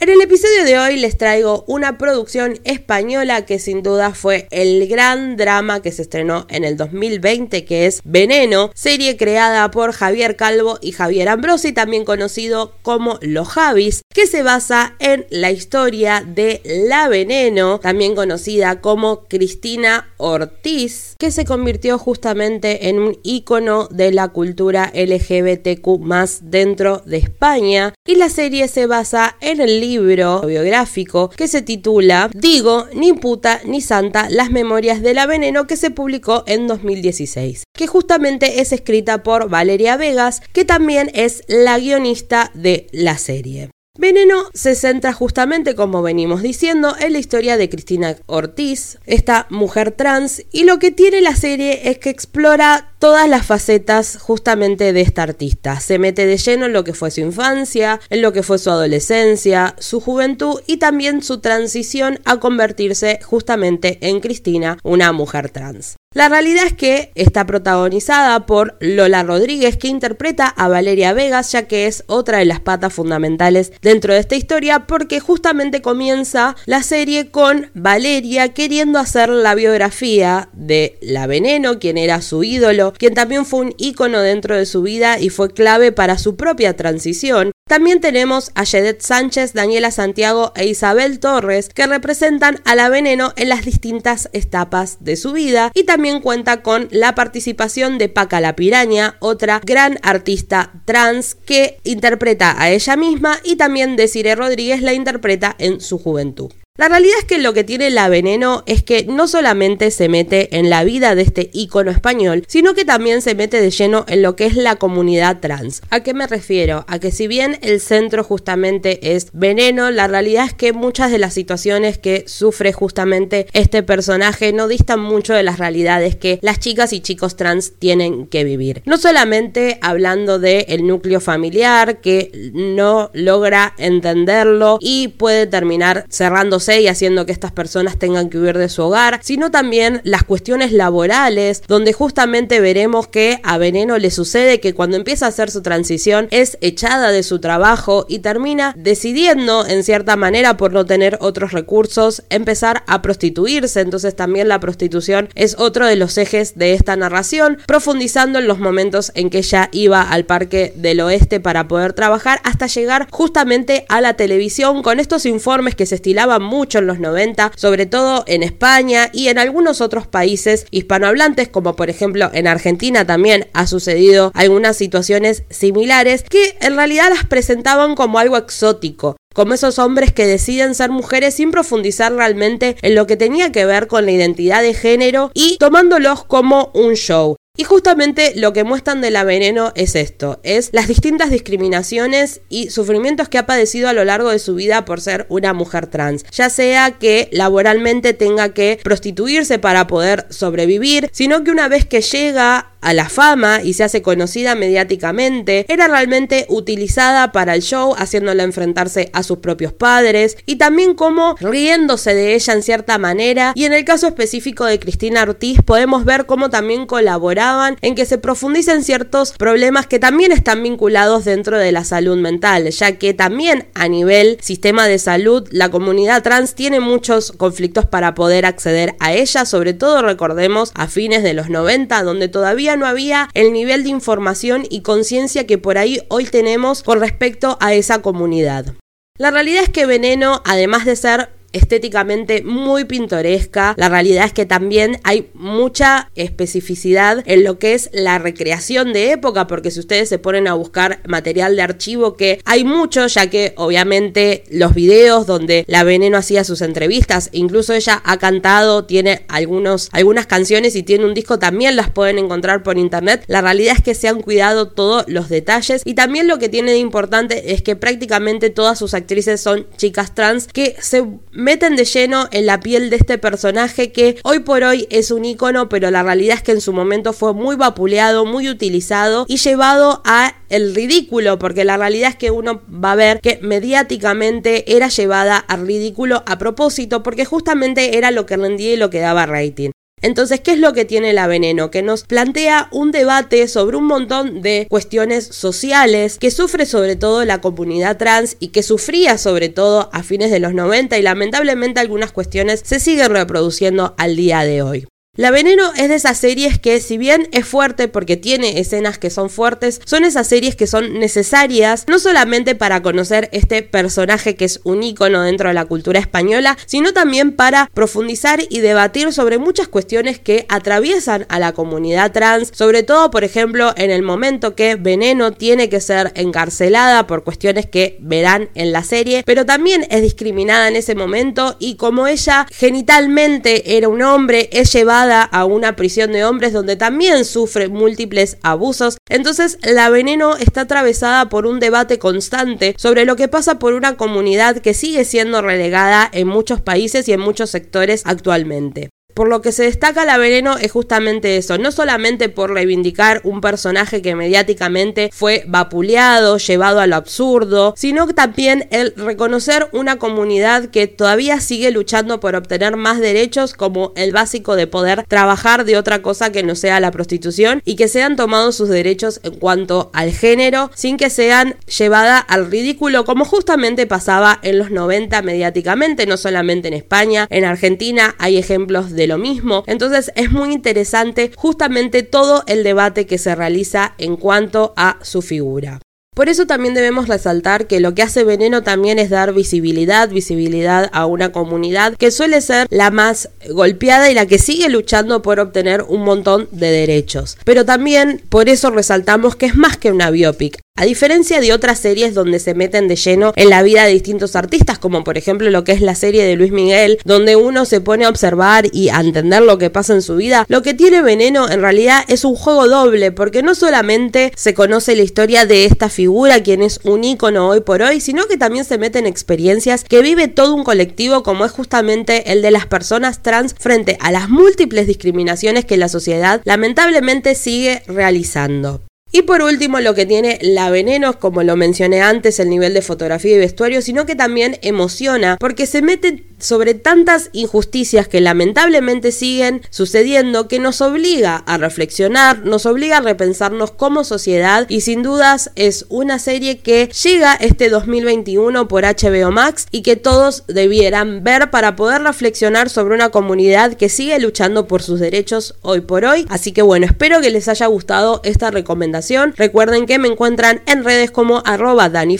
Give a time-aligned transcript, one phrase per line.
[0.00, 4.88] en el episodio de hoy les traigo una producción española que sin duda fue el
[4.88, 10.36] gran drama que se estrenó en el 2020 que es Veneno, serie creada por Javier
[10.36, 16.24] Calvo y Javier Ambrosi, también conocido como Los Javis, que se basa en la historia
[16.26, 23.86] de La Veneno, también conocida como Cristina Ortiz, que se convirtió justamente en un ícono
[23.90, 27.92] de la cultura LGBTQ dentro de España.
[28.06, 33.60] Y la serie se basa en el libro biográfico que se titula Digo, ni puta
[33.64, 38.72] ni santa, las memorias de la veneno que se publicó en 2016, que justamente es
[38.72, 43.70] escrita por Valeria Vegas, que también es la guionista de la serie.
[44.00, 49.92] Veneno se centra justamente, como venimos diciendo, en la historia de Cristina Ortiz, esta mujer
[49.92, 55.02] trans, y lo que tiene la serie es que explora todas las facetas justamente de
[55.02, 55.80] esta artista.
[55.80, 58.70] Se mete de lleno en lo que fue su infancia, en lo que fue su
[58.70, 65.99] adolescencia, su juventud y también su transición a convertirse justamente en Cristina, una mujer trans.
[66.12, 71.68] La realidad es que está protagonizada por Lola Rodríguez, que interpreta a Valeria Vegas, ya
[71.68, 76.82] que es otra de las patas fundamentales dentro de esta historia, porque justamente comienza la
[76.82, 83.14] serie con Valeria queriendo hacer la biografía de La Veneno, quien era su ídolo, quien
[83.14, 87.52] también fue un ícono dentro de su vida y fue clave para su propia transición.
[87.70, 93.32] También tenemos a Yedet Sánchez, Daniela Santiago e Isabel Torres, que representan a la veneno
[93.36, 95.70] en las distintas etapas de su vida.
[95.72, 101.78] Y también cuenta con la participación de Paca la Piraña, otra gran artista trans que
[101.84, 106.50] interpreta a ella misma y también Desiree Rodríguez la interpreta en su juventud.
[106.80, 110.56] La realidad es que lo que tiene la veneno es que no solamente se mete
[110.56, 114.22] en la vida de este ícono español, sino que también se mete de lleno en
[114.22, 115.82] lo que es la comunidad trans.
[115.90, 116.86] ¿A qué me refiero?
[116.88, 121.18] A que si bien el centro justamente es veneno, la realidad es que muchas de
[121.18, 126.60] las situaciones que sufre justamente este personaje no distan mucho de las realidades que las
[126.60, 128.80] chicas y chicos trans tienen que vivir.
[128.86, 136.69] No solamente hablando del el núcleo familiar que no logra entenderlo y puede terminar cerrándose
[136.78, 140.72] y haciendo que estas personas tengan que huir de su hogar, sino también las cuestiones
[140.72, 145.62] laborales, donde justamente veremos que a Veneno le sucede que cuando empieza a hacer su
[145.62, 151.18] transición es echada de su trabajo y termina decidiendo en cierta manera por no tener
[151.20, 156.74] otros recursos empezar a prostituirse, entonces también la prostitución es otro de los ejes de
[156.74, 161.68] esta narración, profundizando en los momentos en que ella iba al parque del oeste para
[161.68, 166.59] poder trabajar hasta llegar justamente a la televisión con estos informes que se estilaban mucho
[166.78, 171.90] en los 90, sobre todo en España y en algunos otros países hispanohablantes, como por
[171.90, 178.18] ejemplo en Argentina también ha sucedido algunas situaciones similares que en realidad las presentaban como
[178.18, 183.16] algo exótico como esos hombres que deciden ser mujeres sin profundizar realmente en lo que
[183.16, 187.36] tenía que ver con la identidad de género y tomándolos como un show.
[187.60, 192.70] Y justamente lo que muestran de la veneno es esto, es las distintas discriminaciones y
[192.70, 196.24] sufrimientos que ha padecido a lo largo de su vida por ser una mujer trans,
[196.32, 202.00] ya sea que laboralmente tenga que prostituirse para poder sobrevivir, sino que una vez que
[202.00, 207.94] llega a la fama y se hace conocida mediáticamente, era realmente utilizada para el show,
[207.96, 213.52] haciéndola enfrentarse a sus propios padres y también como riéndose de ella en cierta manera.
[213.54, 218.06] Y en el caso específico de Cristina Ortiz podemos ver cómo también colaboraban en que
[218.06, 223.14] se profundicen ciertos problemas que también están vinculados dentro de la salud mental, ya que
[223.14, 228.94] también a nivel sistema de salud la comunidad trans tiene muchos conflictos para poder acceder
[229.00, 233.52] a ella, sobre todo recordemos a fines de los 90 donde todavía no había el
[233.52, 238.74] nivel de información y conciencia que por ahí hoy tenemos con respecto a esa comunidad.
[239.18, 243.74] La realidad es que Veneno, además de ser estéticamente muy pintoresca.
[243.76, 249.12] La realidad es que también hay mucha especificidad en lo que es la recreación de
[249.12, 253.28] época, porque si ustedes se ponen a buscar material de archivo, que hay mucho, ya
[253.28, 259.24] que obviamente los videos donde la Veneno hacía sus entrevistas, incluso ella ha cantado, tiene
[259.28, 263.24] algunos, algunas canciones y tiene un disco, también las pueden encontrar por internet.
[263.26, 266.72] La realidad es que se han cuidado todos los detalles y también lo que tiene
[266.72, 271.04] de importante es que prácticamente todas sus actrices son chicas trans que se
[271.40, 275.24] meten de lleno en la piel de este personaje que hoy por hoy es un
[275.24, 279.38] ícono, pero la realidad es que en su momento fue muy vapuleado, muy utilizado y
[279.38, 284.76] llevado a el ridículo, porque la realidad es que uno va a ver que mediáticamente
[284.76, 289.00] era llevada al ridículo a propósito, porque justamente era lo que rendía y lo que
[289.00, 289.70] daba rating.
[290.02, 291.70] Entonces, ¿qué es lo que tiene la veneno?
[291.70, 297.24] Que nos plantea un debate sobre un montón de cuestiones sociales que sufre sobre todo
[297.24, 301.80] la comunidad trans y que sufría sobre todo a fines de los 90 y lamentablemente
[301.80, 304.86] algunas cuestiones se siguen reproduciendo al día de hoy.
[305.16, 309.10] La Veneno es de esas series que si bien es fuerte porque tiene escenas que
[309.10, 314.44] son fuertes, son esas series que son necesarias no solamente para conocer este personaje que
[314.44, 319.38] es un ícono dentro de la cultura española, sino también para profundizar y debatir sobre
[319.38, 324.54] muchas cuestiones que atraviesan a la comunidad trans, sobre todo por ejemplo en el momento
[324.54, 329.88] que Veneno tiene que ser encarcelada por cuestiones que verán en la serie, pero también
[329.90, 335.44] es discriminada en ese momento y como ella genitalmente era un hombre, es llevada a
[335.44, 338.98] una prisión de hombres donde también sufre múltiples abusos.
[339.08, 343.96] Entonces la veneno está atravesada por un debate constante sobre lo que pasa por una
[343.96, 348.90] comunidad que sigue siendo relegada en muchos países y en muchos sectores actualmente.
[349.20, 353.42] Por lo que se destaca la veneno es justamente eso, no solamente por reivindicar un
[353.42, 360.70] personaje que mediáticamente fue vapuleado, llevado a lo absurdo, sino también el reconocer una comunidad
[360.70, 365.76] que todavía sigue luchando por obtener más derechos como el básico de poder trabajar de
[365.76, 369.90] otra cosa que no sea la prostitución y que sean tomados sus derechos en cuanto
[369.92, 376.06] al género sin que sean llevada al ridículo como justamente pasaba en los 90 mediáticamente,
[376.06, 379.64] no solamente en España, en Argentina hay ejemplos de lo mismo.
[379.66, 385.20] Entonces es muy interesante justamente todo el debate que se realiza en cuanto a su
[385.20, 385.80] figura.
[386.14, 390.90] Por eso también debemos resaltar que lo que hace Veneno también es dar visibilidad, visibilidad
[390.92, 395.38] a una comunidad que suele ser la más golpeada y la que sigue luchando por
[395.38, 397.38] obtener un montón de derechos.
[397.44, 400.60] Pero también por eso resaltamos que es más que una biopic.
[400.80, 404.34] A diferencia de otras series donde se meten de lleno en la vida de distintos
[404.34, 407.82] artistas, como por ejemplo lo que es la serie de Luis Miguel, donde uno se
[407.82, 411.02] pone a observar y a entender lo que pasa en su vida, lo que tiene
[411.02, 415.66] Veneno en realidad es un juego doble, porque no solamente se conoce la historia de
[415.66, 419.84] esta figura, quien es un ícono hoy por hoy, sino que también se meten experiencias
[419.84, 424.10] que vive todo un colectivo como es justamente el de las personas trans frente a
[424.12, 428.80] las múltiples discriminaciones que la sociedad lamentablemente sigue realizando.
[429.12, 432.82] Y por último, lo que tiene la veneno, como lo mencioné antes, el nivel de
[432.82, 439.12] fotografía y vestuario, sino que también emociona, porque se mete sobre tantas injusticias que lamentablemente
[439.12, 445.02] siguen sucediendo que nos obliga a reflexionar, nos obliga a repensarnos como sociedad y sin
[445.02, 451.22] dudas es una serie que llega este 2021 por HBO Max y que todos debieran
[451.22, 456.04] ver para poder reflexionar sobre una comunidad que sigue luchando por sus derechos hoy por
[456.04, 456.26] hoy.
[456.28, 459.34] Así que bueno, espero que les haya gustado esta recomendación.
[459.36, 462.16] Recuerden que me encuentran en redes como arroba Dani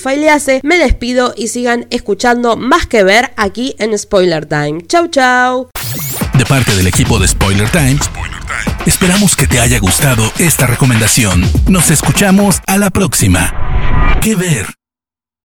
[0.63, 4.81] Me despido y sigan escuchando más que ver aquí en Spotify Spoiler Time.
[4.89, 5.71] Chau, chau.
[6.35, 7.97] De parte del equipo de Spoiler Time,
[8.85, 11.49] esperamos que te haya gustado esta recomendación.
[11.69, 13.55] Nos escuchamos a la próxima.
[14.21, 14.80] ¿Qué ver?